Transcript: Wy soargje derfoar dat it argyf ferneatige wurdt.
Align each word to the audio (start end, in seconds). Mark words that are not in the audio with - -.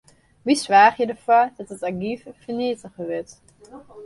Wy 0.45 0.55
soargje 0.63 1.05
derfoar 1.09 1.47
dat 1.57 1.71
it 1.75 1.83
argyf 1.89 2.21
ferneatige 2.41 3.03
wurdt. 3.09 3.33